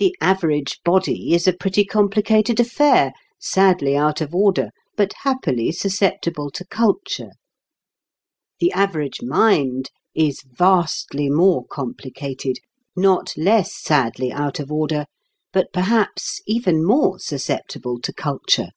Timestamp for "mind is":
9.22-10.42